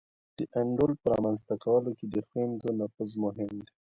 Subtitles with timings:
[0.37, 3.69] د انډول په رامنځته کولو کي د خویندو نفوذ مهم دی.